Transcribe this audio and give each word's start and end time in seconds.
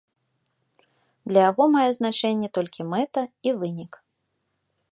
Для 1.31 1.41
яго 1.49 1.63
мае 1.75 1.85
значэнне 1.99 2.49
толькі 2.59 2.89
мэта 2.95 3.21
і 3.51 3.57
вынік. 3.61 3.93